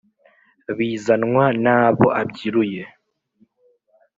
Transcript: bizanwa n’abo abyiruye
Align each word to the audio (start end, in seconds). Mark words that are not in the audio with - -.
bizanwa 0.77 1.45
n’abo 1.63 2.07
abyiruye 2.21 2.83